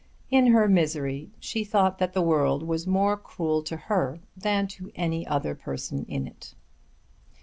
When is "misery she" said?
0.67-1.63